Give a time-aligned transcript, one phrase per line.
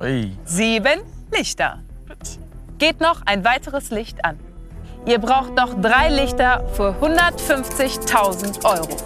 [0.00, 0.30] Ui.
[0.44, 1.00] Sieben
[1.32, 1.82] Lichter.
[2.78, 4.38] Geht noch ein weiteres Licht an.
[5.06, 8.96] Ihr braucht noch drei Lichter für 150.000 Euro.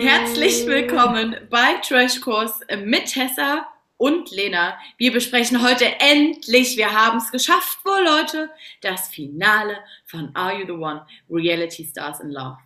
[0.00, 3.66] Herzlich willkommen bei Trashkurs mit Tessa
[3.98, 4.78] und Lena.
[4.96, 8.48] Wir besprechen heute endlich, wir haben es geschafft, wohl Leute,
[8.80, 9.76] das Finale
[10.06, 11.04] von Are You the One?
[11.28, 12.56] Reality Stars in Love.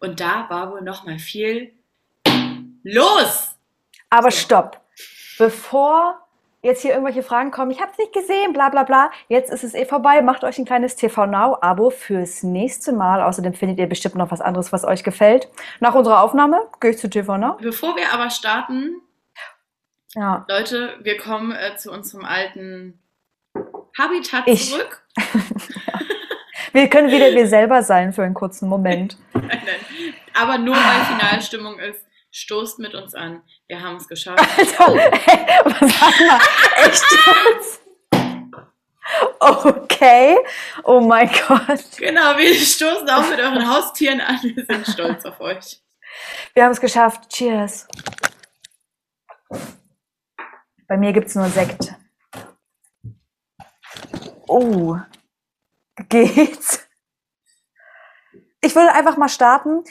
[0.00, 1.72] Und da war wohl noch mal viel
[2.82, 3.56] los.
[4.10, 4.80] Aber stopp.
[5.38, 6.20] Bevor
[6.62, 9.10] jetzt hier irgendwelche Fragen kommen, ich habe es nicht gesehen, bla bla bla.
[9.28, 10.20] Jetzt ist es eh vorbei.
[10.22, 13.22] Macht euch ein kleines TV Now-Abo fürs nächste Mal.
[13.22, 15.48] Außerdem findet ihr bestimmt noch was anderes, was euch gefällt.
[15.80, 17.56] Nach unserer Aufnahme gehe ich zu TV Now.
[17.60, 19.00] Bevor wir aber starten,
[20.14, 20.44] Ja.
[20.48, 23.00] Leute, wir kommen äh, zu unserem alten
[23.98, 24.70] Habitat Ich.
[24.70, 25.02] zurück.
[26.72, 29.16] Wir können wieder wir selber sein für einen kurzen Moment.
[29.32, 29.60] Nein, nein.
[30.36, 33.42] Aber nur weil Finalstimmung ist, stoßt mit uns an.
[33.68, 34.38] Wir haben es geschafft.
[34.58, 36.40] Also, hey, was sag mal,
[36.84, 37.04] echt
[37.54, 37.80] jetzt?
[39.40, 40.36] Okay.
[40.84, 41.96] Oh mein Gott.
[41.96, 44.38] Genau, wir stoßen auch mit euren Haustieren an.
[44.42, 45.80] Wir sind stolz auf euch.
[46.54, 47.28] Wir haben es geschafft.
[47.30, 47.86] Cheers.
[50.88, 51.94] Bei mir gibt es nur Sekt.
[54.48, 54.98] Oh.
[56.08, 56.86] Geht's?
[58.60, 59.84] Ich würde einfach mal starten.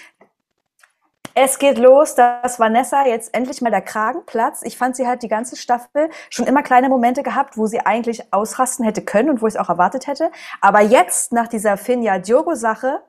[1.38, 4.66] Es geht los, dass Vanessa jetzt endlich mal der Kragen platzt.
[4.66, 8.32] Ich fand, sie hat die ganze Staffel schon immer kleine Momente gehabt, wo sie eigentlich
[8.32, 10.32] ausrasten hätte können und wo ich es auch erwartet hätte.
[10.62, 13.02] Aber jetzt, nach dieser Finja Diogo-Sache,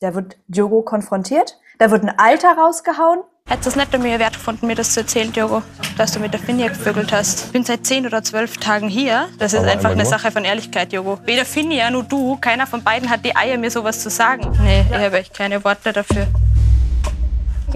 [0.00, 3.20] da wird Diogo konfrontiert, da wird ein Alter rausgehauen.
[3.46, 5.62] Hättest du es nicht an mir wert gefunden, mir das zu erzählen, Diogo,
[5.96, 7.44] dass du mit der Finja gevögelt hast?
[7.44, 9.28] Ich bin seit zehn oder zwölf Tagen hier.
[9.38, 10.10] Das ist Aber einfach eine nur?
[10.10, 11.20] Sache von Ehrlichkeit, Diogo.
[11.24, 14.50] Weder Finja noch du, keiner von beiden hat die Eier, mir sowas zu sagen.
[14.60, 16.26] Nee, ich habe echt keine Worte dafür.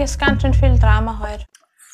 [0.01, 1.45] Es ist ganz schön viel Drama heute.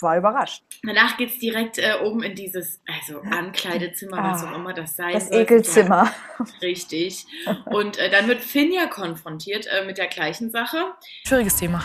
[0.01, 0.61] War überrascht.
[0.83, 5.13] Danach geht's direkt äh, oben in dieses, also Ankleidezimmer, was Ah, auch immer das sein
[5.13, 5.41] Das soll.
[5.41, 6.11] Ekelzimmer.
[6.37, 7.25] Ja, richtig.
[7.65, 10.77] Und äh, dann wird Finja konfrontiert äh, mit der gleichen Sache.
[11.25, 11.83] Schwieriges Thema.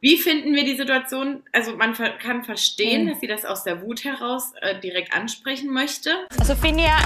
[0.00, 1.42] Wie finden wir die Situation?
[1.52, 3.08] Also man ver kann verstehen, Mhm.
[3.08, 6.10] dass sie das aus der Wut heraus äh, direkt ansprechen möchte.
[6.38, 6.98] Also Finja,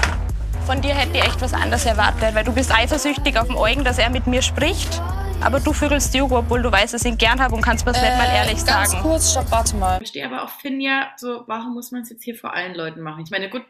[0.65, 3.83] von dir hätte ich echt was anderes erwartet, weil du bist eifersüchtig auf den Eugen,
[3.83, 5.01] dass er mit mir spricht.
[5.41, 7.91] Aber du vögelst Diogo, obwohl du weißt, dass ich ihn gern habe und kannst mir
[7.91, 9.03] das nicht mal ehrlich Äh, ganz sagen.
[9.03, 9.93] kurz, stopp, warte mal.
[9.93, 13.01] Ich verstehe aber auch Finja, so, warum muss man es jetzt hier vor allen Leuten
[13.01, 13.23] machen?
[13.25, 13.63] Ich meine, gut,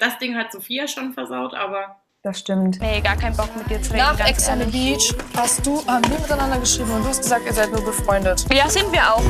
[0.00, 2.78] das Ding hat Sophia schon versaut, aber Das stimmt.
[2.80, 5.08] Nee, gar keinen Bock mit dir zu reden, Nach ganz Ex on the ehrlich.
[5.08, 8.44] Beach hast du, haben wir miteinander geschrieben und du hast gesagt, ihr seid nur befreundet.
[8.52, 9.22] Ja, sind wir auch.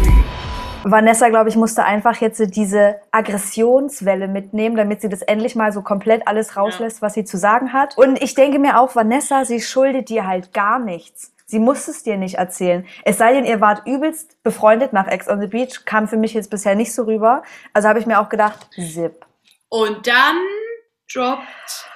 [0.85, 5.83] Vanessa, glaube ich, musste einfach jetzt diese Aggressionswelle mitnehmen, damit sie das endlich mal so
[5.83, 7.97] komplett alles rauslässt, was sie zu sagen hat.
[7.97, 11.33] Und ich denke mir auch, Vanessa, sie schuldet dir halt gar nichts.
[11.47, 12.87] Sie muss es dir nicht erzählen.
[13.05, 16.35] Es sei denn, ihr wart übelst befreundet nach Ex on the Beach, kam für mich
[16.35, 17.43] jetzt bisher nicht so rüber.
[17.73, 19.25] Also habe ich mir auch gedacht, zip.
[19.69, 20.37] Und dann
[21.13, 21.87] droppt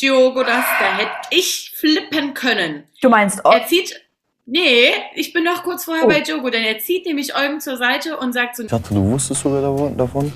[0.00, 2.84] Diogo das, da hätte ich flippen können.
[3.00, 4.05] Du meinst, oh, Er zieht.
[4.48, 6.08] Nee, ich bin noch kurz vorher Oh.
[6.08, 9.02] bei Diogo, denn er zieht nämlich Eugen zur Seite und sagt so: Ich dachte, du
[9.10, 10.32] wusstest sogar davon, davon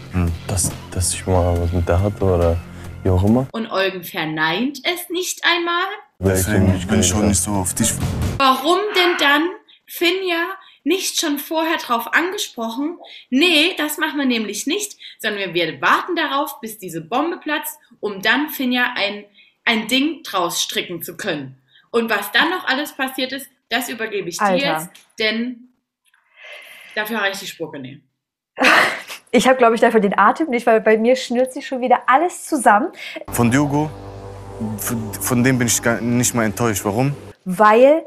[0.48, 2.56] dass, dass ich mal was mit der hatte oder
[3.04, 3.46] wie auch immer.
[3.52, 5.84] Und Eugen verneint es nicht einmal.
[6.18, 7.92] Deswegen, ich bin schon nicht so auf dich.
[8.38, 9.48] Warum denn dann
[9.86, 12.98] Finja nicht schon vorher drauf angesprochen?
[13.30, 18.20] Nee, das machen wir nämlich nicht, sondern wir warten darauf, bis diese Bombe platzt, um
[18.22, 19.24] dann Finja ein,
[19.64, 21.56] ein Ding draus stricken zu können.
[21.92, 24.66] Und was dann noch alles passiert ist, das übergebe ich dir Alter.
[24.66, 25.68] jetzt, denn
[26.94, 28.02] dafür habe ich die Spucke nehmen.
[29.30, 32.02] ich habe, glaube ich, dafür den Atem nicht, weil bei mir schnürt sich schon wieder
[32.06, 32.92] alles zusammen,
[33.30, 33.90] Von Diogo,
[35.20, 36.84] von, dem bin ich gar nicht mal enttäuscht.
[36.84, 37.16] Warum?
[37.44, 38.04] weil,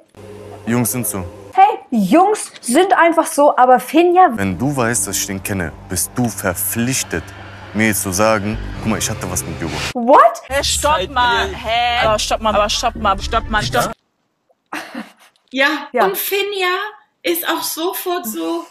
[0.67, 1.25] Jungs sind so.
[1.53, 6.11] hey, Jungs sind einfach so, aber Finja Wenn du weißt, dass ich den kenne, bist
[6.15, 7.23] du verpflichtet,
[7.73, 9.73] mir jetzt zu sagen, guck mal, ich hatte was mit Diogo.
[9.93, 10.41] What?
[10.63, 11.47] Stopp mal.
[11.47, 12.05] Hä?
[12.05, 13.91] Aber stopp mal, aber stopp mal, stopp mal, stopp.
[15.53, 16.05] Ja, Ja.
[16.05, 16.75] und Finja
[17.21, 18.65] ist auch sofort so,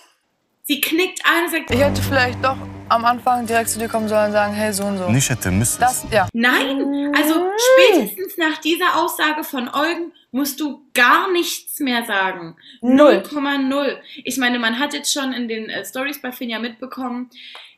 [0.65, 2.57] sie knickt ein und sagt, Ich hätte vielleicht doch
[2.89, 5.09] am Anfang direkt zu dir kommen sollen und sagen, hey, so und so.
[5.09, 5.81] Nicht hätte, müsste.
[5.81, 6.29] Das, ja.
[6.33, 12.57] Nein, also spätestens nach dieser Aussage von Eugen musst du gar nichts mehr sagen.
[12.81, 13.23] Null.
[13.27, 13.97] 0,0.
[14.25, 17.31] Ich meine, man hat jetzt schon in den äh, Stories bei Finja mitbekommen,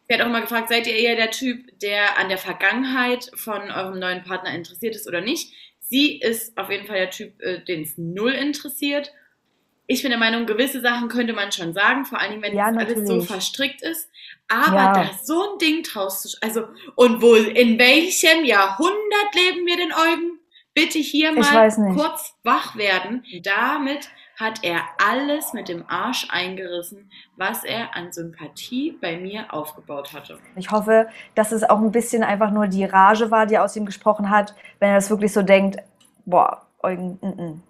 [0.09, 3.71] sie hat auch mal gefragt, seid ihr eher der Typ, der an der Vergangenheit von
[3.71, 5.53] eurem neuen Partner interessiert ist oder nicht?
[5.95, 9.13] Sie ist auf jeden Fall der Typ, äh, den es null interessiert.
[9.87, 12.73] Ich bin der Meinung, gewisse Sachen könnte man schon sagen, vor allen Dingen, wenn Ja,
[12.73, 14.11] das alles so verstrickt ist.
[14.49, 14.93] Aber Ja.
[14.93, 16.65] da so ein Ding draus zu, also,
[16.97, 20.41] und wohl, in welchem Jahrhundert leben wir denn, Eugen?
[20.75, 23.25] Bitte hier mal kurz wach werden.
[23.45, 30.13] Damit hat er alles mit dem Arsch eingerissen, was er an Sympathie bei mir aufgebaut
[30.13, 30.39] hatte.
[30.57, 33.87] Ich hoffe, dass es auch ein bisschen einfach nur die Rage war, die aus ihm
[33.87, 35.79] gesprochen hat, wenn er das wirklich so denkt,
[36.25, 37.63] boah, Eugen, mm, mm.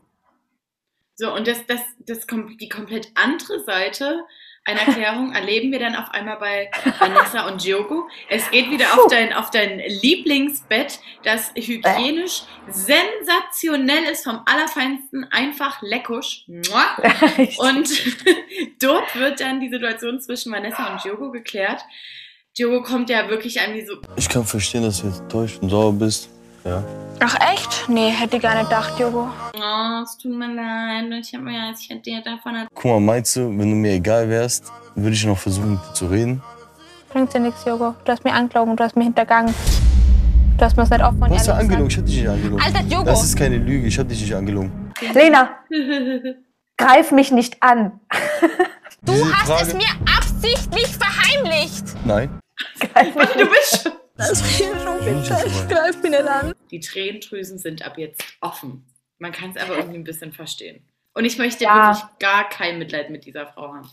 [1.17, 4.25] So, und das, das, das, die komplett andere Seite
[4.65, 8.09] einer Erklärung erleben wir dann auf einmal bei Vanessa und Diogo.
[8.31, 15.83] Es geht wieder auf dein, auf dein Lieblingsbett, das hygienisch sensationell ist, vom Allerfeinsten, einfach
[15.83, 16.45] leckusch.
[16.49, 17.89] Und
[18.81, 21.83] dort wird dann die Situation zwischen Vanessa und Diogo geklärt.
[22.57, 25.71] Diogo kommt ja wirklich an wie so, Ich kann verstehen, dass du jetzt enttäuscht und
[25.71, 26.31] sauer bist.
[26.65, 26.83] Ja.
[27.21, 27.89] Ach echt?
[27.89, 29.29] Nee, hätte ich gar nicht gedacht, Jogo.
[29.57, 32.71] oh, es tut mir leid, ich habe mir ich hätte dir davon erzählt.
[32.75, 35.95] Guck mal, meinst du, wenn du mir egal wärst, würde ich noch versuchen, mit dir
[35.95, 36.43] zu reden?
[37.11, 37.95] Bringt dir nichts, Jogo.
[38.05, 39.55] Du hast mir angelogen, du hast mich hintergangen.
[40.59, 42.17] Du hast mir das nicht offen und Du hast ja ehrlich angelogen, ich hab dich
[42.17, 42.63] nicht angelogen.
[42.65, 43.05] Alter, Diogo!
[43.05, 44.93] Das ist keine Lüge, ich hab dich nicht angelogen.
[45.13, 45.51] Lena,
[46.79, 48.01] greif mich nicht an.
[49.03, 49.89] Du Diese hast Frage- es mir
[50.19, 51.85] absichtlich verheimlicht!
[52.05, 52.39] Nein.
[52.81, 53.93] Greif mich Du bist schon.
[54.17, 55.45] Das ist schon bitter.
[55.45, 56.55] Ich greif mich nicht an.
[56.71, 58.87] Die Tränendrüsen sind ab jetzt offen.
[59.19, 60.87] Man kann es aber irgendwie ein bisschen verstehen.
[61.15, 61.89] Und ich möchte Ja.
[61.89, 63.91] wirklich gar kein Mitleid mit dieser Frau haben.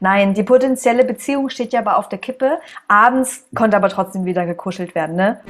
[0.00, 2.58] Nein, die potenzielle Beziehung steht ja aber auf der Kippe.
[2.88, 5.40] Abends konnte aber trotzdem wieder gekuschelt werden, ne?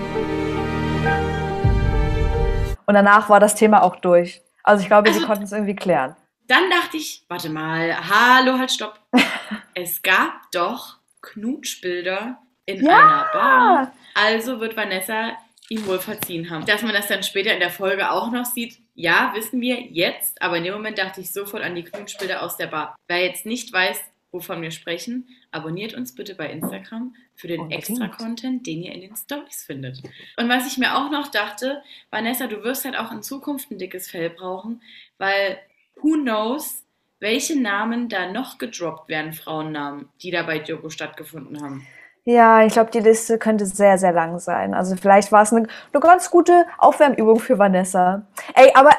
[2.86, 4.42] Und danach war das Thema auch durch.
[4.62, 6.16] Also ich glaube, sie konnten es irgendwie klären.
[6.48, 9.00] Dann dachte ich, warte mal, hallo, halt, stopp.
[9.74, 12.98] es gab doch Knutschbilder in Ja.
[12.98, 13.92] einer Bar.
[14.14, 15.36] Also wird Vanessa
[15.68, 16.66] ihm wohl verziehen haben.
[16.66, 20.40] Dass man das dann später in der Folge auch noch sieht, ja, wissen wir jetzt.
[20.40, 22.96] Aber in dem Moment dachte ich sofort an die Knutschbilder aus der Bar.
[23.08, 28.08] Wer jetzt nicht weiß, wovon wir sprechen, abonniert uns bitte bei Instagram für den extra
[28.08, 30.02] Content, den ihr in den Stories findet.
[30.36, 33.78] Und was ich mir auch noch dachte, Vanessa, du wirst halt auch in Zukunft ein
[33.78, 34.82] dickes Fell brauchen,
[35.18, 35.58] weil
[35.96, 36.84] who knows,
[37.18, 41.86] welche Namen da noch gedroppt werden, Frauennamen, die da bei Diogo stattgefunden haben.
[42.28, 44.74] Ja, ich glaube, die Liste könnte sehr, sehr lang sein.
[44.74, 48.22] Also vielleicht war es eine, eine ganz gute Aufwärmübung für Vanessa.
[48.54, 48.90] Ey, aber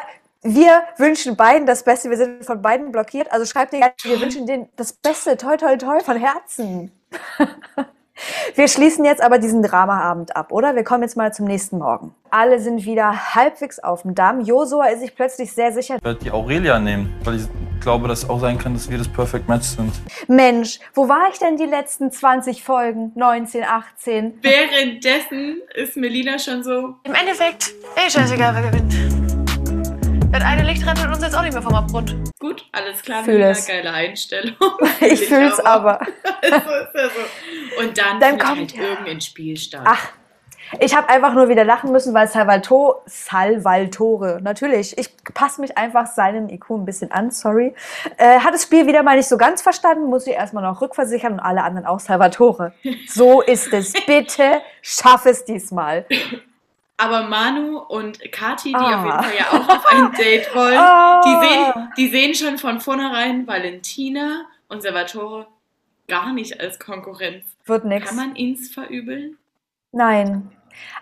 [0.44, 2.10] wir wünschen beiden das Beste.
[2.10, 3.30] Wir sind von beiden blockiert.
[3.34, 5.36] Also schreibt dir, wir wünschen denen das Beste.
[5.36, 6.92] Toi, toi, toi, von Herzen.
[8.56, 10.76] Wir schließen jetzt aber diesen Dramaabend ab, oder?
[10.76, 12.16] Wir kommen jetzt mal zum nächsten Morgen.
[12.32, 14.42] Alle sind wieder halbwegs auf dem Damm.
[14.42, 15.98] Josua ist sich plötzlich sehr sicher.
[15.98, 17.48] Ich werde die Aurelia nehmen, weil ich
[17.80, 19.92] glaube, dass es auch sein kann, dass wir das Perfect Match sind.
[20.28, 23.12] Mensch, wo war ich denn die letzten 20 Folgen?
[23.16, 24.40] 19, 18?
[24.42, 28.94] Währenddessen ist Melina schon so, Im Endeffekt, ey, scheißegal, wer gewinnt.
[30.32, 32.16] Das eine Licht rettet uns jetzt auch nicht mehr vom Abgrund.
[32.40, 33.66] gut, alles klar, Fühl Melina, es.
[33.66, 34.56] geile Einstellung.
[35.00, 36.00] Ich fühl's aber.
[36.42, 37.82] so ist er so.
[37.82, 38.84] Und dann, Dann findet kommt halt ja.
[38.84, 39.82] irgendein Spiel statt.
[39.86, 40.10] Ach,
[40.80, 46.08] ich habe einfach nur wieder lachen müssen, weil Salvatore, Salvatore, natürlich, ich passe mich einfach
[46.08, 47.74] seinem IQ ein bisschen an, sorry,
[48.18, 51.34] äh, hat das Spiel wieder mal nicht so ganz verstanden, muss ich erstmal noch rückversichern
[51.34, 52.74] und alle anderen auch Salvatore.
[53.08, 53.94] So ist es.
[54.06, 56.06] Bitte schaff es diesmal.
[56.98, 58.80] Aber Manu und Kati, die Ah.
[59.00, 61.22] auf jeden Fall ja auch auf ein Date wollen, Ah.
[61.26, 65.48] die, sehen, die sehen schon von vornherein Valentina und Salvatore
[66.08, 67.46] gar nicht als Konkurrenz.
[67.66, 68.08] Wird nix.
[68.08, 69.38] Kann man ihns verübeln?
[69.92, 70.52] Nein.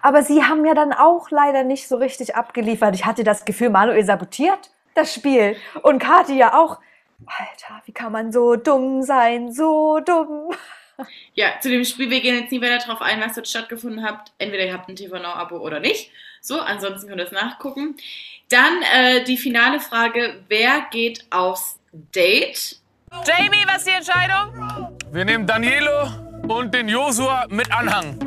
[0.01, 2.95] Aber sie haben ja dann auch leider nicht so richtig abgeliefert.
[2.95, 5.55] Ich hatte das Gefühl, Manuel sabotiert das Spiel.
[5.83, 6.79] Und Kathi ja auch.
[7.25, 9.51] Alter, wie kann man so dumm sein?
[9.51, 10.51] So dumm.
[11.33, 14.31] Ja, zu dem Spiel, wir gehen jetzt nie weiter darauf ein, was dort stattgefunden hat.
[14.37, 16.09] Entweder ihr habt ein TV Now Abo oder nicht.
[16.39, 17.97] So, ansonsten könnt ihr es nachgucken.
[18.49, 22.77] Dann äh, die finale Frage, wer geht aufs Date?
[23.25, 24.97] Jamie, was ist die Entscheidung?
[25.11, 26.09] Wir nehmen Danielo
[26.47, 28.17] und den Josua mit Anhang.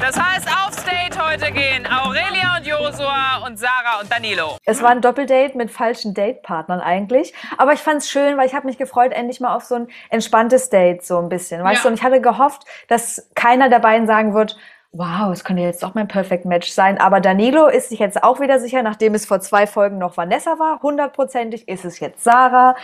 [0.00, 4.58] Das heißt, aufs Date heute gehen Aurelia und Josua und Sarah und Danilo.
[4.64, 7.32] Es war ein Doppeldate mit falschen Datepartnern eigentlich.
[7.56, 9.88] Aber ich fand es schön, weil ich habe mich gefreut, endlich mal auf so ein
[10.10, 11.62] entspanntes Date so ein bisschen.
[11.64, 11.82] Weißt Ja.
[11.82, 14.56] du, und ich hatte gehofft, dass keiner der beiden sagen wird,
[14.92, 16.98] wow, es könnte jetzt doch mein Perfect Match sein.
[17.00, 20.58] Aber Danilo ist sich jetzt auch wieder sicher, nachdem es vor zwei Folgen noch Vanessa
[20.58, 20.80] war.
[20.82, 22.76] Hundertprozentig ist es jetzt Sarah.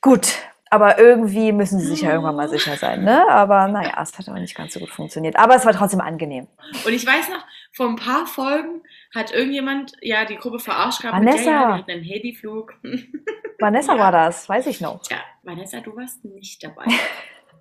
[0.00, 0.34] Gut.
[0.74, 3.28] Aber irgendwie müssen sie sich ja irgendwann mal sicher sein, ne?
[3.28, 5.36] Aber naja, es hat aber nicht ganz so gut funktioniert.
[5.36, 6.48] Aber es war trotzdem angenehm.
[6.84, 8.82] Und ich weiß noch, vor ein paar Folgen
[9.14, 11.16] hat irgendjemand ja die Gruppe verarscht gehabt.
[11.18, 11.50] Vanessa.
[11.50, 12.74] Ja, ja, hatten einen Handyflug.
[13.60, 13.98] Vanessa Ja.
[14.00, 15.00] war das, weiß ich noch.
[15.02, 16.84] Tja, Vanessa, du warst nicht dabei.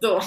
[0.01, 0.19] So.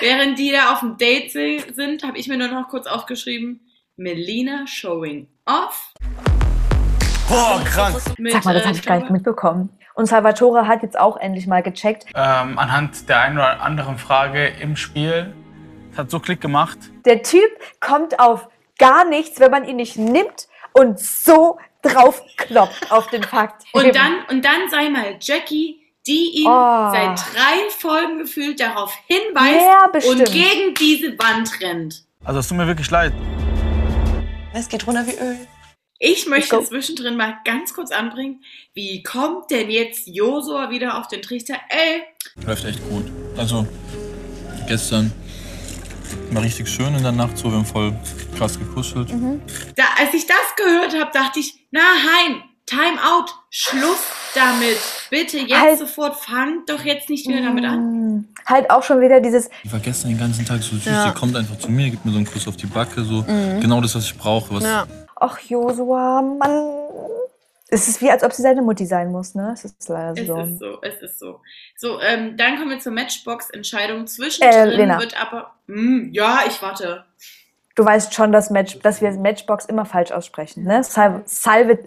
[0.00, 3.60] Während die da auf dem Date si- sind, habe ich mir nur noch kurz aufgeschrieben,
[3.96, 5.92] Melina showing off.
[7.30, 7.96] Boah, krank.
[8.18, 9.68] Mit, Sag mal, das äh, habe ich gar nicht mitbekommen.
[9.94, 12.06] Und Salvatore hat jetzt auch endlich mal gecheckt.
[12.16, 15.32] Ähm, anhand der einen oder anderen Frage im Spiel.
[15.92, 16.78] Es hat so Klick gemacht.
[17.04, 23.06] Der Typ kommt auf gar nichts, wenn man ihn nicht nimmt und so draufkloppt auf
[23.08, 23.62] den Fakt.
[23.72, 26.90] Und dann, und dann sei mal Jackie, die ihn Oh.
[26.90, 32.04] seit drei Folgen gefühlt darauf hinweist Ja, und gegen diese Wand rennt.
[32.24, 33.12] Also es tut mir wirklich leid.
[34.52, 35.36] Es geht runter wie Öl.
[36.02, 36.62] Ich möchte go.
[36.64, 38.42] zwischendrin mal ganz kurz anbringen,
[38.72, 41.54] wie kommt denn jetzt Josua wieder auf den Trichter?
[41.68, 42.02] Ey,
[42.46, 43.04] Läuft echt gut.
[43.36, 43.66] Also
[44.66, 45.12] gestern
[46.30, 47.92] war richtig schön in der Nacht, so wir haben voll
[48.38, 49.10] krass gekuschelt.
[49.76, 53.98] da, als ich das gehört habe, dachte ich, na Hein, Time out, Schluss
[54.34, 54.78] damit.
[55.10, 55.78] Bitte jetzt Halt.
[55.80, 58.16] sofort, fang doch jetzt nicht wieder damit an.
[58.16, 60.84] Mm, Halt auch schon wieder dieses, Die war gestern den ganzen Tag so süß.
[60.86, 61.08] Ja.
[61.08, 63.60] Sie kommt einfach zu mir, gibt mir so einen Kuss auf die Backe, so Mhm.
[63.60, 64.54] genau das, was ich brauche.
[64.54, 64.86] Was Ja.
[65.20, 66.70] Ach Josua, Mann.
[67.72, 69.52] Es ist wie, als ob sie seine Mutti sein muss, ne?
[69.54, 70.38] Es ist leider Es so.
[70.40, 71.40] ist so, es ist so.
[71.76, 74.02] So, ähm, dann kommen wir zur Matchbox-Entscheidung.
[74.02, 74.98] Äh, Zwischendrin Lena.
[74.98, 75.52] wird aber.
[75.68, 77.04] Hm, ja, ich warte.
[77.76, 80.82] Du weißt schon, dass, Match, dass wir Matchbox immer falsch aussprechen, ne?
[80.82, 81.78] Sal Salve,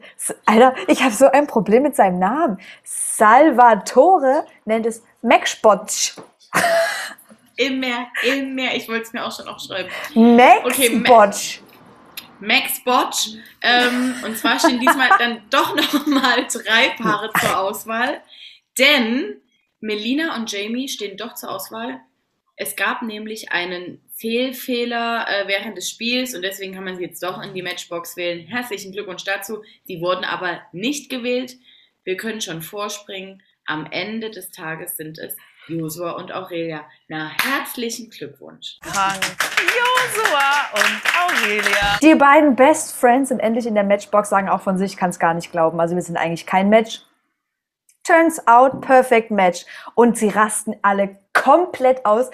[0.46, 2.58] Alter, ich habe so ein Problem mit seinem Namen.
[2.86, 6.16] Salvatore nennt es Matchbox.
[7.58, 8.74] Immer, immer.
[8.76, 9.92] Ich wollte es mir auch schon aufschreiben.
[10.16, 11.60] Okay, Ma- Matchbox.
[12.44, 13.38] Max Botch.
[13.62, 18.22] Ähm, und zwar stehen diesmal dann doch noch mal drei Paare zur Auswahl.
[18.78, 19.42] Denn
[19.80, 22.00] Melina und Jamie stehen doch zur Auswahl.
[22.56, 27.24] Es gab nämlich einen Zählfehler äh, während des Spiels und deswegen kann man sie jetzt
[27.24, 28.46] doch in die Matchbox wählen.
[28.46, 29.64] Herzlichen Glückwunsch dazu.
[29.86, 31.58] Sie wurden aber nicht gewählt.
[32.04, 33.42] Wir können schon vorspringen.
[33.66, 36.82] Am Ende des Tages sind es Josua und Aurelia.
[37.08, 38.78] Na, herzlichen Glückwunsch.
[38.82, 39.24] Krank.
[39.58, 41.98] Josua und Aurelia.
[42.02, 45.12] Die beiden Best Friends sind endlich in der Matchbox, sagen auch von sich, ich kann
[45.12, 45.80] es gar nicht glauben.
[45.80, 47.04] Also wir sind eigentlich kein Match.
[48.06, 49.66] Turns out, perfect match.
[49.96, 52.30] Und sie rasten alle komplett aus.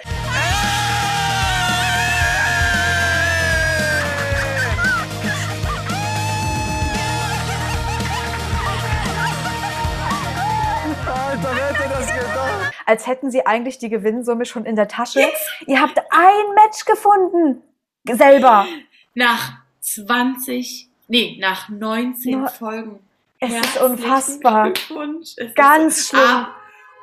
[12.90, 15.20] Als hätten sie eigentlich die Gewinnsumme schon in der Tasche.
[15.66, 17.62] Ihr habt ein Match gefunden.
[18.04, 18.66] Selber.
[19.14, 22.98] Nach 20, nee, nach 19 No- Folgen.
[23.38, 24.64] Es ist Herzlichen unfassbar.
[24.72, 25.30] Glückwunsch.
[25.36, 26.20] Es Ganz ist schlimm.
[26.22, 26.54] Ah,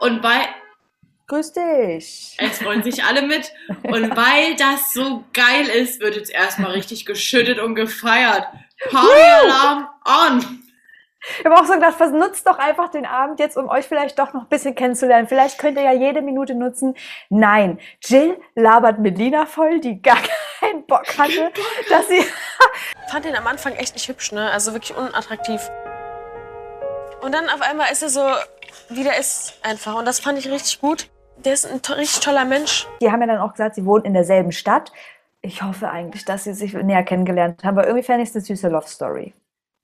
[0.01, 0.41] und weil,
[1.27, 2.35] Grüß dich.
[2.37, 3.51] es freuen sich alle mit.
[3.83, 8.45] Und weil das so geil ist, wird jetzt erstmal richtig geschüttet und gefeiert.
[8.89, 10.63] Party-Alarm on!
[11.39, 14.17] Ich habe auch so gedacht, was nutzt doch einfach den Abend jetzt, um euch vielleicht
[14.19, 15.27] doch noch ein bisschen kennenzulernen.
[15.27, 16.95] Vielleicht könnt ihr ja jede Minute nutzen.
[17.29, 20.17] Nein, Jill labert mit Lina voll, die gar
[20.59, 21.51] keinen Bock hatte,
[21.89, 24.49] dass sie Ich fand ihn am Anfang echt nicht hübsch, ne?
[24.51, 25.69] Also wirklich unattraktiv.
[27.21, 28.25] Und dann auf einmal ist er so,
[28.89, 29.95] wie der ist einfach.
[29.95, 31.09] Und das fand ich richtig gut.
[31.37, 32.87] Der ist ein to richtig toller Mensch.
[33.01, 34.91] Die haben ja dann auch gesagt, sie wohnen in derselben Stadt.
[35.41, 38.43] Ich hoffe eigentlich, dass sie sich näher kennengelernt haben, aber irgendwie fände ich es eine
[38.43, 39.33] süße Love Story.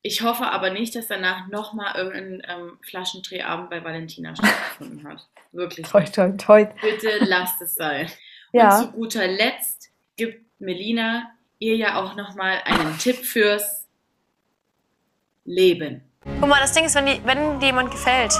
[0.05, 5.25] Ich hoffe aber nicht, dass danach nochmal irgendein ähm, Flaschendrehabend bei Valentina stattgefunden hat.
[5.53, 5.87] Wirklich.
[5.87, 6.65] Toi, toi, toi.
[6.81, 8.11] Bitte lasst es sein.
[8.55, 8.77] Ja.
[8.77, 13.87] Und zu guter Letzt gibt Melina ihr ja auch nochmal einen Tipp fürs
[15.43, 16.03] Leben.
[16.39, 18.31] Guck mal, das Ding ist, wenn, die, wenn dir jemand gefällt,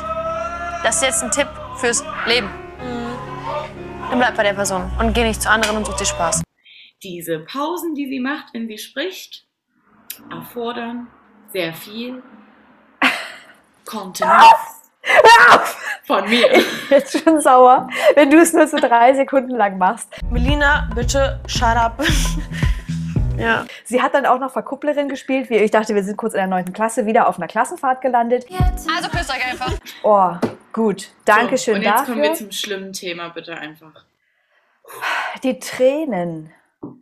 [0.83, 2.47] das ist jetzt ein Tipp fürs Leben.
[4.11, 6.43] Dann bleib bei der Person und geh nicht zu anderen und such dir Spaß.
[7.01, 9.47] Diese Pausen, die sie macht, wenn sie spricht,
[10.29, 11.07] erfordern
[11.53, 12.21] sehr viel
[13.85, 14.73] Kontenance
[16.05, 16.49] von mir.
[16.89, 20.09] Jetzt schon sauer, wenn du es nur so drei Sekunden lang machst.
[20.29, 22.03] Melina, bitte shut up.
[23.37, 23.65] ja.
[23.83, 25.49] Sie hat dann auch noch Verkupplerin gespielt.
[25.49, 28.45] Wie ich dachte, wir sind kurz in der neunten Klasse wieder auf einer Klassenfahrt gelandet.
[28.95, 29.73] Also küsst euch einfach.
[30.01, 30.31] Oh,
[30.73, 31.09] gut.
[31.25, 32.13] Dankeschön so, und jetzt dafür.
[32.15, 34.05] kommen wir zum schlimmen Thema, bitte einfach.
[35.43, 36.51] die Tränen,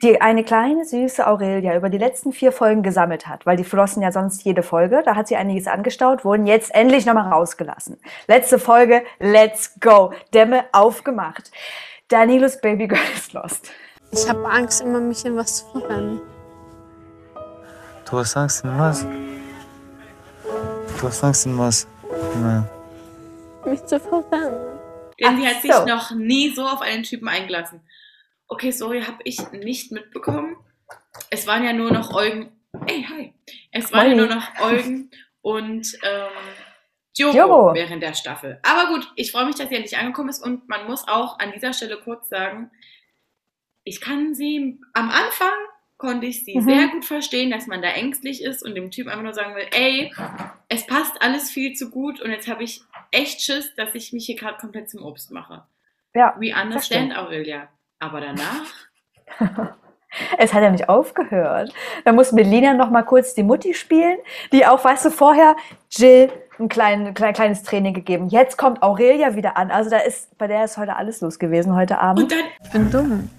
[0.01, 4.01] die eine kleine süße Aurelia über die letzten vier Folgen gesammelt hat, weil die flossen
[4.01, 7.97] ja sonst jede Folge, da hat sie einiges angestaut, wurden jetzt endlich nochmal rausgelassen.
[8.27, 10.13] Letzte Folge, let's go.
[10.33, 11.51] Dämme aufgemacht.
[12.07, 13.71] Danilos Babygirl ist lost.
[14.11, 16.21] Ich habe Angst, immer mich in was zu verrennen.
[18.09, 19.05] Du hast Angst in was?
[20.99, 21.87] Du hast Angst in was?
[22.41, 22.67] Na.
[23.65, 24.71] Mich zu verrennen.
[25.19, 25.85] Denn sie Ach hat sich so.
[25.85, 27.81] noch nie so auf einen Typen eingelassen.
[28.53, 30.57] Okay, sorry, habe ich nicht mitbekommen.
[31.29, 32.51] Es waren ja nur noch Eugen.
[32.85, 33.33] Ey, hi.
[33.71, 34.27] Es waren ja Moin.
[34.27, 35.09] nur noch Eugen
[35.41, 36.29] und ähm,
[37.17, 37.73] Diogo, Diogo.
[37.73, 38.59] während der Staffel.
[38.63, 41.53] Aber gut, ich freue mich, dass sie endlich angekommen ist und man muss auch an
[41.53, 42.69] dieser Stelle kurz sagen,
[43.85, 45.53] ich kann sie am Anfang
[45.97, 46.61] konnte ich sie Mhm.
[46.63, 49.67] sehr gut verstehen, dass man da ängstlich ist und dem Typ einfach nur sagen will,
[49.71, 50.13] ey,
[50.67, 52.81] es passt alles viel zu gut und jetzt habe ich
[53.11, 55.63] echt Schiss, dass ich mich hier gerade komplett zum Obst mache.
[56.13, 57.15] Ja, We understand.
[57.15, 57.69] Aurelia.
[58.01, 58.65] Aber danach,
[60.37, 61.73] Es hat ja nicht aufgehört.
[62.03, 64.17] Da muss Melina noch mal kurz die Mutti spielen,
[64.51, 65.55] die auch, weißt du, vorher
[65.89, 66.29] Jill
[66.59, 68.27] ein klein, klein, kleines Training gegeben.
[68.27, 69.71] Jetzt kommt Aurelia wieder an.
[69.71, 72.23] Also da ist, bei der ist heute alles los gewesen heute Abend.
[72.23, 73.29] Und dann, Ich bin dumm.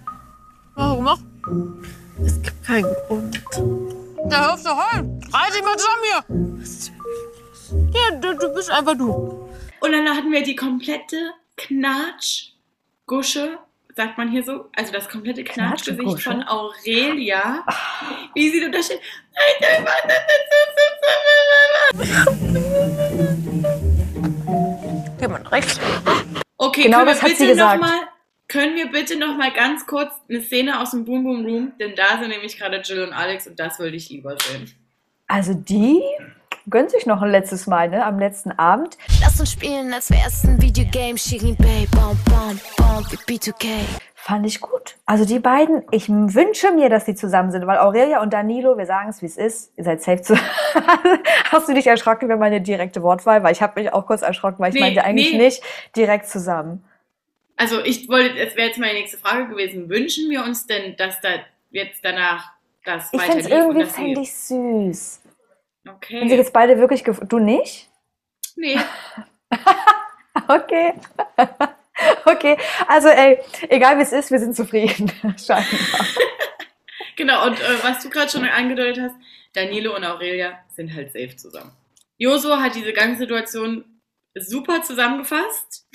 [0.75, 1.19] Warum auch?
[2.25, 3.39] Es gibt keinen Grund.
[4.31, 5.21] Da hörst du heulen.
[5.31, 6.25] Reiß dich mal zusammen hier.
[7.93, 9.47] Ja, du, du bist einfach du.
[9.81, 13.59] und dann hatten wir die komplette Knatschgusche,
[13.95, 17.65] sagt man hier so, also das komplette Knatschgesicht von Aurelia,
[18.35, 19.01] wie sie da steht.
[25.29, 25.81] Mal rechts.
[26.59, 27.81] Okay, Genau können wir das hat sie bitte noch gesagt.
[27.81, 28.01] mal,
[28.49, 31.95] können wir bitte noch mal ganz kurz eine Szene aus dem Boom Boom Room, denn
[31.95, 34.71] da sind nämlich gerade Jill und Alex und das würde ich lieber sehen.
[35.27, 36.03] Also die
[36.71, 38.05] gönnt sich noch ein letztes Mal, ne?
[38.05, 38.97] Am letzten Abend.
[39.21, 41.17] Lass uns spielen, als wär's ein Videogame.
[41.19, 43.67] Shirin Bay, bom, bom, bom, wie B2K.
[44.15, 44.97] Fand ich gut.
[45.05, 48.87] Also die beiden, ich wünsche mir, dass die zusammen sind, weil Aurelia und Danilo, wir
[48.87, 50.37] sagen es, wie es ist, ihr seid safe zu.
[51.51, 53.43] Hast du dich erschrocken über meine direkte Wortwahl?
[53.43, 55.39] Weil ich habe mich auch kurz erschrocken, weil ich Nee, meinte eigentlich nee.
[55.39, 55.63] nicht
[55.97, 56.85] direkt zusammen.
[57.57, 61.21] Also ich wollte, es wäre jetzt meine nächste Frage gewesen, wünschen wir uns denn, dass
[61.21, 61.29] da
[61.73, 62.53] jetzt danach
[62.85, 65.22] das Ich weiter fände lief irgendwie dass sie- fänd ich süß.
[65.85, 66.37] Wenn sie Okay.
[66.37, 67.89] jetzt beide wirklich gef Du nicht?
[68.57, 68.79] Nee.
[70.49, 70.95] Okay.
[72.25, 72.57] okay.
[72.89, 75.13] Also ey, egal wie es ist, wir sind zufrieden.
[75.39, 76.07] Scheinbar.
[77.17, 79.15] Genau, und äh, was du gerade schon angedeutet hast,
[79.53, 81.73] Danilo und Aurelia sind halt safe zusammen.
[82.17, 83.85] Joso hat diese ganze Situation
[84.35, 85.87] super zusammengefasst.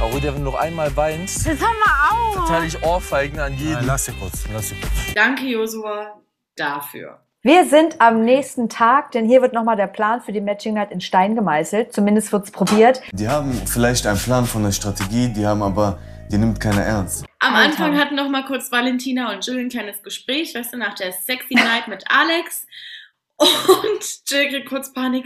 [0.00, 2.34] Aurelia, wenn du noch einmal weinst, Jetzt hör mal auf.
[2.46, 3.84] verteile ich Ohrfeigen an jeden.
[3.86, 5.14] Lass sie kurz, lass sie kurz.
[5.14, 6.18] Danke, Josua,
[6.56, 7.20] dafür.
[7.48, 10.92] Wir sind am nächsten Tag, denn hier wird nochmal der Plan für die Matching Night
[10.92, 11.94] in Stein gemeißelt.
[11.94, 13.00] Zumindest wird es probiert.
[13.12, 15.98] Die haben vielleicht einen Plan von der Strategie, die haben aber,
[16.30, 17.24] die nimmt keiner ernst.
[17.38, 17.54] Am.
[17.54, 21.10] Anfang hatten noch mal kurz Valentina und Jill ein kleines Gespräch, weißt du, nach der
[21.10, 22.66] Sexy Night mit Alex.
[23.38, 25.24] Und Jill kriegt kurz Panik.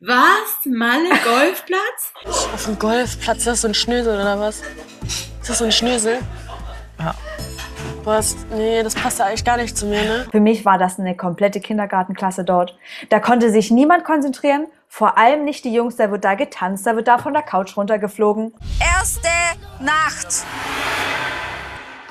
[0.00, 0.66] Was?
[0.66, 2.12] Malle Golfplatz?
[2.26, 4.60] Auf dem Golfplatz, ist das so ein Schnösel oder was?
[5.40, 6.18] Ist das so ein Schnösel?
[6.98, 7.14] Ja.
[8.04, 10.26] Boah, das, nee, das passt ja eigentlich gar nicht zu mir, ne?
[10.30, 12.76] Für mich war das eine komplette Kindergartenklasse dort.
[13.08, 15.96] Da konnte sich niemand konzentrieren, vor allem nicht die Jungs.
[15.96, 18.52] Da wird da getanzt, da wird da von der Couch runtergeflogen.
[18.78, 19.28] Erste
[19.80, 20.44] Nacht.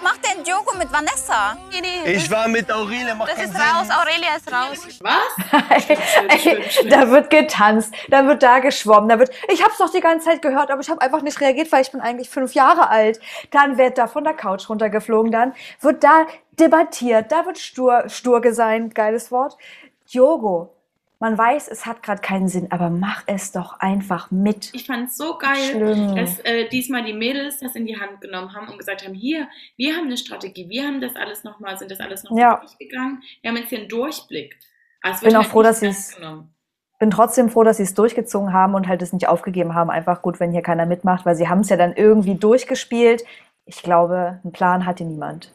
[0.03, 1.57] Mach den Diogo mit Vanessa.
[1.71, 3.61] Nee, nee, Ich war mit Aurelia, mach das keinen ist Sinn.
[3.61, 3.87] raus.
[3.89, 4.99] Aurelia ist raus.
[5.01, 6.83] Was?
[6.89, 9.31] Da wird getanzt, da wird da geschwommen, da wird.
[9.51, 11.91] Ich hab's doch die ganze Zeit gehört, aber ich habe einfach nicht reagiert, weil ich
[11.91, 13.19] bin eigentlich fünf Jahre alt.
[13.51, 16.25] Dann wird da von der Couch runtergeflogen, dann wird da
[16.59, 19.57] debattiert, da wird stur, stur sein, geiles Wort.
[20.07, 20.73] Yogo.
[21.23, 24.73] Man weiß, es hat gerade keinen Sinn, aber mach es doch einfach mit.
[24.73, 26.17] Ich fand es so geil, Schlimm.
[26.17, 29.47] dass äh, diesmal die Mädels das in die Hand genommen haben und gesagt haben, hier,
[29.77, 32.57] wir haben eine Strategie, wir haben das alles nochmal, sind das alles nochmal Ja.
[32.57, 33.23] durchgegangen.
[33.41, 34.59] Wir haben jetzt hier einen Durchblick.
[35.01, 36.17] Es Bin auch halt froh, dass sie es-
[36.99, 39.89] bin trotzdem froh, dass sie es durchgezogen haben und halt es nicht aufgegeben haben.
[39.89, 43.23] Einfach gut, wenn hier keiner mitmacht, weil sie haben es ja dann irgendwie durchgespielt.
[43.63, 45.53] Ich glaube, einen Plan hatte niemand.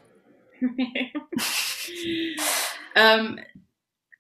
[2.95, 3.39] ähm,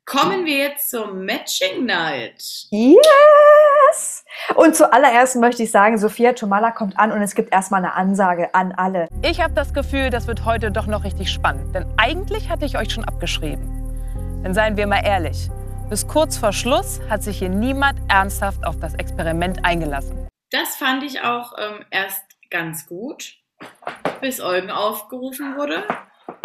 [0.08, 2.66] kommen wir jetzt zur Matching Night.
[2.70, 4.24] Yes!
[4.54, 8.54] Und zuallererst möchte ich sagen, Sophia Tomala kommt an und es gibt erstmal eine Ansage
[8.54, 9.08] an alle.
[9.22, 11.74] Ich habe das Gefühl, das wird heute doch noch richtig spannend.
[11.74, 13.62] Denn eigentlich hatte ich euch schon abgeschrieben.
[14.42, 15.50] Denn seien wir mal ehrlich,
[15.90, 20.26] bis kurz vor Schluss hat sich hier niemand ernsthaft auf das Experiment eingelassen.
[20.50, 23.34] Das fand ich auch ähm, erst ganz gut,
[24.22, 25.84] bis Eugen aufgerufen wurde.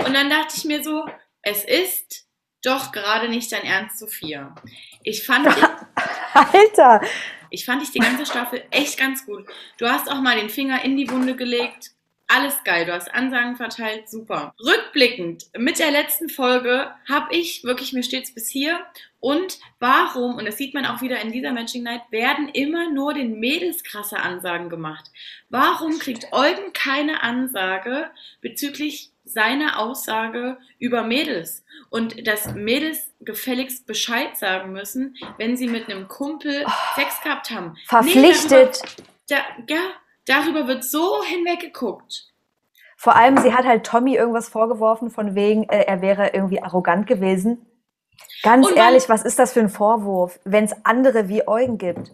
[0.06, 1.06] Und dann dachte ich mir so,
[1.43, 2.28] es ist
[2.63, 4.56] doch gerade nicht dein Ernst, Sophia.
[5.04, 5.47] Ich fand,
[6.34, 7.02] Alter!
[7.49, 9.45] ich fand dich die ganze Staffel echt ganz gut.
[9.78, 11.91] Du hast auch mal den Finger in die Wunde gelegt.
[12.27, 14.55] Alles geil, du hast Ansagen verteilt, super.
[14.59, 18.79] Rückblickend, mit der letzten Folge habe ich wirklich, mir steht's bis hier.
[19.19, 23.13] Und warum, und das sieht man auch wieder in dieser Matching Night, werden immer nur
[23.13, 25.12] den Mädels krasse Ansagen gemacht.
[25.49, 28.09] Warum kriegt Eugen keine Ansage
[28.41, 31.63] bezüglich seiner Aussage über Mädels?
[31.89, 37.77] Und dass Mädels gefälligst Bescheid sagen müssen, wenn sie mit einem Kumpel Sex gehabt haben.
[37.88, 38.81] Verpflichtet.
[38.83, 39.81] Nee, darüber, da, ja,
[40.27, 42.27] darüber wird so hinweggeguckt.
[42.97, 47.05] Vor allem, sie hat halt Tommy irgendwas vorgeworfen, von wegen, äh, er wäre irgendwie arrogant
[47.07, 47.65] gewesen.
[48.43, 52.12] Ganz Und ehrlich, was ist das für ein Vorwurf, wenn es andere wie Eugen gibt?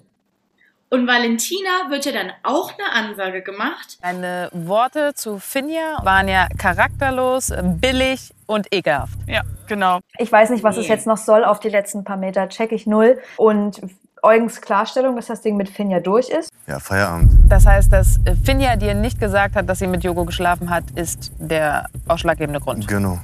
[0.91, 3.99] Und Valentina wird ja dann auch eine Ansage gemacht.
[4.01, 9.13] Deine Worte zu Finja waren ja charakterlos, billig und ekelhaft.
[9.27, 9.99] Ja, genau.
[10.17, 10.93] Ich weiß nicht, was es Nee.
[10.93, 13.21] jetzt noch soll auf die letzten paar Meter, check ich null.
[13.37, 13.79] Und
[14.21, 16.49] Eugens Klarstellung, dass das Ding mit Finja durch ist.
[16.67, 17.31] Ja, Feierabend.
[17.47, 21.31] Das heißt, dass Finja dir nicht gesagt hat, dass sie mit Jogo geschlafen hat, ist
[21.39, 22.87] der ausschlaggebende Grund.
[22.87, 23.19] Genau.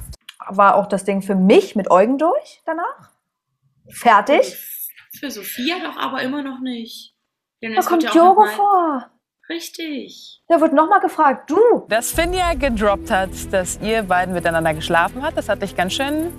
[0.48, 3.10] War auch das Ding für mich mit Eugen durch danach.
[3.90, 4.56] Fertig.
[5.18, 7.14] Für Sophia doch aber immer noch nicht.
[7.62, 9.10] Denn Da kommt ja Jogo vor.
[9.48, 10.42] Richtig.
[10.48, 11.86] Da wird nochmal gefragt, du.
[11.88, 16.32] Dass Finja gedroppt hat, dass ihr beiden miteinander geschlafen habt, das hat dich ganz schön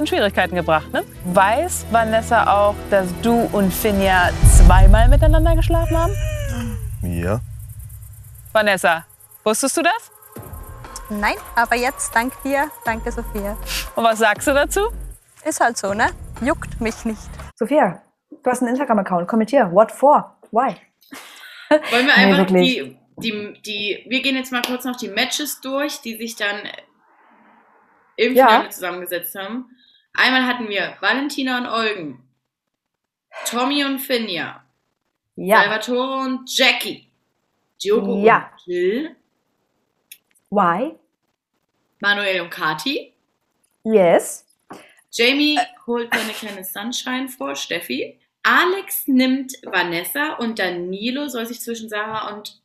[0.00, 1.04] in Schwierigkeiten gebracht, ne?
[1.24, 6.16] Weiß Vanessa auch, dass du und Finja zweimal miteinander geschlafen haben?
[7.02, 7.40] Ja.
[8.52, 9.04] Vanessa,
[9.44, 10.10] wusstest du das?
[11.10, 13.56] Nein, aber jetzt dank dir, danke Sophia.
[13.94, 14.80] Und was sagst du dazu?
[15.44, 16.10] Ist halt so, ne?
[16.40, 17.20] Juckt mich nicht.
[17.56, 19.26] Sophia, du hast einen Instagram-Account.
[19.28, 19.70] Kommentier.
[19.72, 20.36] What for?
[20.50, 20.76] Why?
[21.68, 22.74] Wollen wir Nee, einfach wirklich.
[22.74, 26.56] die, die, die, wir gehen jetzt mal kurz noch die Matches durch, die sich dann
[28.16, 28.46] im Ja.
[28.46, 29.66] Finale zusammengesetzt haben.
[30.14, 32.28] Einmal hatten wir Valentina und Eugen,
[33.46, 34.64] Tommy und Finja,
[35.36, 35.62] Ja.
[35.62, 37.10] Salvatore und Jackie,
[37.82, 38.50] Diogo Ja.
[38.52, 39.16] und Jill,
[40.50, 40.96] Why?
[42.00, 43.14] Manuel und Kati,
[43.84, 44.46] Yes.
[45.12, 48.20] Jamie holt seine kleine Sunshine vor, Steffi.
[48.42, 52.60] Alex nimmt Vanessa und Danilo soll sich zwischen Sarah und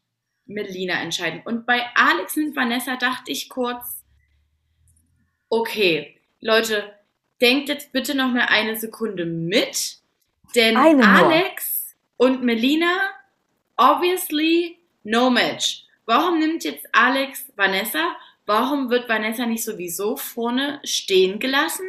[0.45, 1.41] Melina entscheiden.
[1.45, 4.03] Und bei Alex nimmt Vanessa dachte ich kurz,
[5.49, 6.93] okay, Leute,
[7.41, 9.97] denkt jetzt bitte noch mal eine Sekunde mit,
[10.55, 11.07] denn Eine nur.
[11.07, 13.09] Alex und Melina,
[13.77, 15.83] obviously no match.
[16.05, 18.15] Warum nimmt jetzt Alex Vanessa?
[18.45, 21.85] Warum wird Vanessa nicht sowieso vorne stehen gelassen?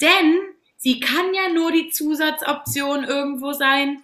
[0.00, 0.40] Denn
[0.76, 4.02] sie kann ja nur die Zusatzoption irgendwo sein.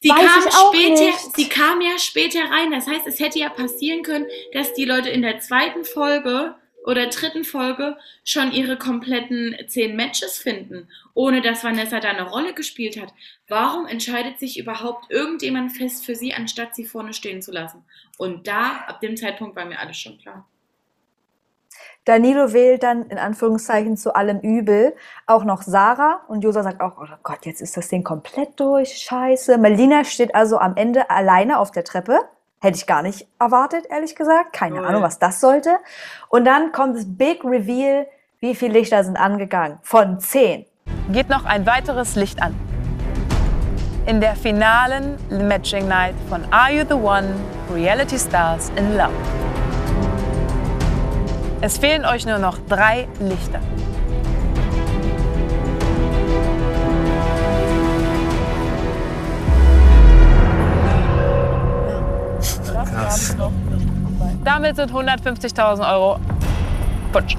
[0.00, 1.36] Sie Weiß kam später, nicht.
[1.36, 2.70] sie kam ja später rein.
[2.70, 6.54] Das heißt, es hätte ja passieren können, dass die Leute in der zweiten Folge
[6.84, 12.52] oder dritten Folge schon ihre kompletten zehn Matches finden, ohne dass Vanessa da eine Rolle
[12.52, 13.12] gespielt hat.
[13.48, 17.84] Warum entscheidet sich überhaupt irgendjemand fest für sie, anstatt sie vorne stehen zu lassen?
[18.18, 20.46] Und da, ab dem Zeitpunkt war mir alles schon klar.
[22.04, 24.94] Danilo wählt dann in Anführungszeichen zu allem Übel
[25.26, 28.98] auch noch Sarah und Josa sagt auch, oh Gott, jetzt ist das Ding komplett durch,
[28.98, 29.56] scheiße.
[29.56, 32.20] Melina steht also am Ende alleine auf der Treppe.
[32.64, 34.54] Hätte ich gar nicht erwartet, ehrlich gesagt.
[34.54, 34.86] Keine Null.
[34.86, 35.76] Ahnung, was das sollte.
[36.30, 38.06] Und dann kommt das Big Reveal,
[38.40, 39.80] wie viele Lichter sind angegangen?
[39.82, 40.64] Von zehn.
[41.10, 42.54] Geht noch ein weiteres Licht an.
[44.06, 47.34] In der finalen Matching Night von Are You the One?
[47.70, 49.12] Reality Stars in Love.
[51.60, 53.60] Es fehlen euch nur noch drei Lichter.
[64.44, 66.20] Damit sind 150.000 Euro
[67.12, 67.36] futsch.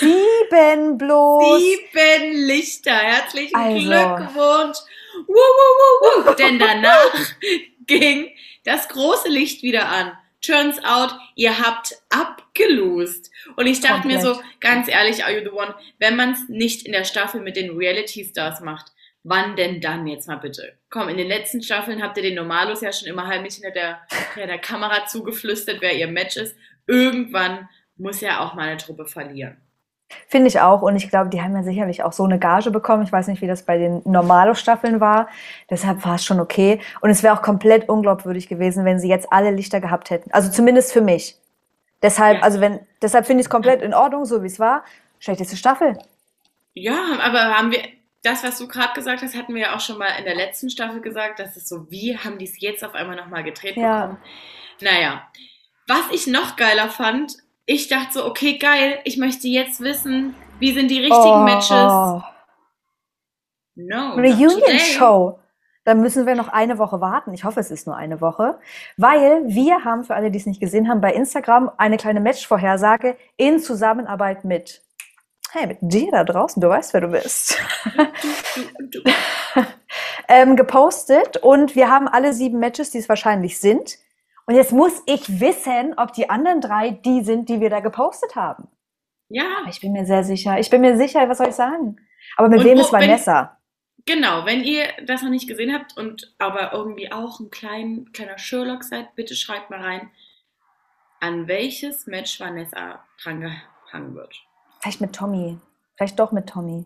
[0.00, 1.60] Sieben bloß.
[1.60, 2.96] Sieben Lichter.
[2.96, 3.76] Herzlichen Also.
[3.76, 4.78] Glückwunsch.
[5.26, 6.34] Wuh, wuh, wuh.
[6.34, 7.12] Denn danach
[7.86, 8.30] ging
[8.64, 10.12] das große Licht wieder an.
[10.42, 13.30] Turns out, ihr habt abgelost.
[13.56, 14.60] Und ich dachte mir so, Komplett.
[14.60, 17.76] ganz ehrlich, Are You the One, wenn man es nicht in der Staffel mit den
[17.76, 18.92] Reality Stars macht,
[19.22, 20.72] wann denn dann jetzt mal bitte?
[20.90, 23.98] Komm, in den letzten Staffeln habt ihr den Normalos ja schon immer heimlich hinter der,
[24.34, 26.56] hinter der Kamera zugeflüstert, wer ihr Match ist.
[26.86, 29.56] Irgendwann muss ja auch mal eine Truppe verlieren.
[30.26, 30.82] Finde ich auch.
[30.82, 33.04] Und ich glaube, die haben ja sicherlich auch so eine Gage bekommen.
[33.04, 35.28] Ich weiß nicht, wie das bei den Normalo-Staffeln war.
[35.68, 36.80] Deshalb war es schon okay.
[37.00, 40.32] Und es wäre auch komplett unglaubwürdig gewesen, wenn sie jetzt alle Lichter gehabt hätten.
[40.32, 41.36] Also zumindest für mich.
[42.02, 42.42] Deshalb, Ja.
[42.42, 44.82] also wenn, deshalb finde ich es komplett in Ordnung, so wie es war.
[45.20, 45.96] Schlechteste Staffel.
[46.74, 47.80] Ja, aber haben wir,
[48.22, 50.68] das, was du gerade gesagt hast, hatten wir ja auch schon mal in der letzten
[50.70, 54.00] Staffel gesagt, dass es so, wie haben die es jetzt auf einmal nochmal gedreht Ja.
[54.02, 54.18] bekommen?
[54.80, 55.28] Naja,
[55.86, 60.72] was ich noch geiler fand, ich dachte so, okay, geil, ich möchte jetzt wissen, wie
[60.72, 61.70] sind die richtigen Matches?
[61.92, 62.22] Oh.
[63.76, 64.16] No.
[64.16, 64.32] not today.
[64.32, 65.38] Reunion-Show.
[65.84, 67.32] Dann müssen wir noch eine Woche warten.
[67.32, 68.58] Ich hoffe, es ist nur eine Woche.
[68.98, 73.16] Weil wir haben, für alle, die es nicht gesehen haben, bei Instagram eine kleine Matchvorhersage
[73.36, 74.82] in Zusammenarbeit mit,
[75.52, 76.60] hey, mit dir da draußen.
[76.60, 77.58] Du weißt, wer du bist.
[78.90, 79.02] Du, du.
[80.28, 81.36] ähm, gepostet.
[81.38, 83.98] Und wir haben alle sieben Matches, die es wahrscheinlich sind.
[84.46, 88.34] Und jetzt muss ich wissen, ob die anderen drei die sind, die wir da gepostet
[88.36, 88.68] haben.
[89.28, 90.58] Ja, Aber ich bin mir sehr sicher.
[90.58, 91.96] Ich bin mir sicher, was soll ich sagen?
[92.36, 93.56] Aber mit Und wem wo- ist wenn- Vanessa?
[94.06, 94.44] genau.
[94.46, 98.82] Wenn ihr das noch nicht gesehen habt und aber irgendwie auch ein klein, kleiner Sherlock
[98.82, 100.10] seid, bitte schreibt mal rein,
[101.20, 104.34] an welches Match Vanessa drangehangen wird.
[104.80, 105.58] Vielleicht mit Tommy.
[105.96, 106.84] Vielleicht doch mit Tommy.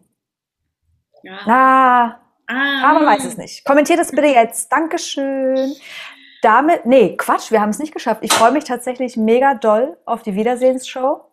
[1.22, 1.38] Ja.
[1.46, 2.90] Na, Ah.
[2.90, 3.64] aber weiß es nicht.
[3.64, 4.70] Kommentiert es bitte jetzt.
[4.70, 5.74] Dankeschön.
[6.42, 8.20] Damit, nee, Quatsch, wir haben es nicht geschafft.
[8.22, 11.24] Ich freue mich tatsächlich mega doll auf die Wiedersehensshow.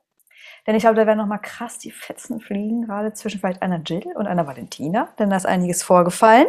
[0.66, 3.82] Denn ich glaube, da werden noch mal krass die Fetzen fliegen, gerade zwischen vielleicht einer
[3.82, 6.48] Jill und einer Valentina, denn da ist einiges vorgefallen.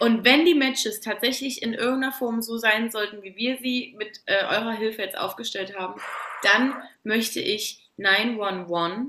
[0.00, 4.20] Und wenn die Matches tatsächlich in irgendeiner Form so sein sollten, wie wir sie mit
[4.26, 5.94] äh, eurer Hilfe jetzt aufgestellt haben,
[6.42, 9.08] dann möchte ich 911,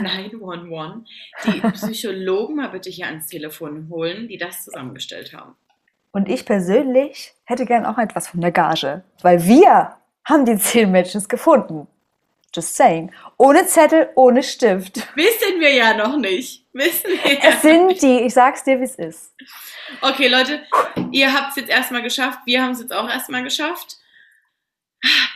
[0.00, 1.04] 911,
[1.44, 5.56] die Psychologen mal bitte hier ans Telefon holen, die das zusammengestellt haben.
[6.12, 10.90] Und ich persönlich hätte gern auch etwas von der Gage, weil wir haben die zehn
[10.90, 11.86] Matches gefunden.
[12.54, 13.12] Just saying.
[13.36, 14.96] Ohne Zettel, ohne Stift.
[15.14, 16.64] Wissen wir ja noch nicht.
[16.72, 19.34] Wissen wir ja Es sind die, ich sag's dir, wie es ist.
[20.00, 20.62] Okay, Leute,
[21.12, 22.38] ihr habt es jetzt erstmal geschafft.
[22.46, 23.98] Wir haben es jetzt auch erstmal geschafft.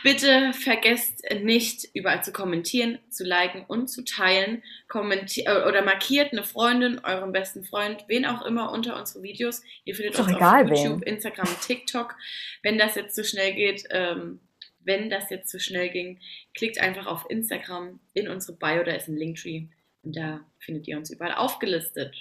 [0.03, 4.63] Bitte vergesst nicht, überall zu kommentieren, zu liken und zu teilen.
[4.87, 9.61] Kommenti äh, oder markiert eine Freundin, euren besten Freund, wen auch immer unter unsere Videos.
[9.85, 11.03] Ihr findet uns auf YouTube, wen.
[11.03, 12.15] Instagram, TikTok.
[12.63, 14.39] Wenn das jetzt zu schnell geht, ähm,
[14.79, 16.19] wenn das jetzt zu schnell ging,
[16.55, 19.67] klickt einfach auf Instagram in unsere Bio, da ist ein Linktree
[20.03, 22.15] und da findet ihr uns überall aufgelistet.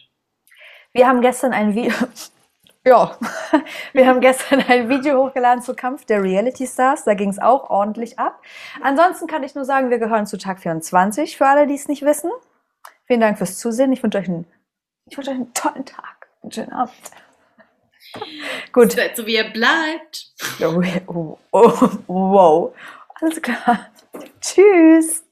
[0.92, 1.94] Wir haben gestern ein Video.
[2.90, 3.16] Ja,
[3.92, 7.05] wir haben gestern ein Video hochgeladen zu Kampf der Reality Stars.
[7.05, 8.42] Da ging es auch ordentlich ab.
[8.83, 12.03] Ansonsten kann ich nur sagen, wir gehören zu Tag 24, für alle, die es nicht
[12.03, 12.33] wissen.
[13.07, 13.92] Vielen Dank fürs Zusehen.
[13.92, 14.44] Ich wünsche euch einen,
[15.07, 16.31] ich wünsche euch einen tollen Tag.
[16.42, 16.92] Einen schönen Abend.
[18.72, 18.90] Gut.
[18.90, 20.33] So, so wie ihr bleibt.
[20.61, 22.74] Oh, oh, oh, wow.
[23.20, 23.87] Alles klar.
[24.40, 25.22] Tschüss.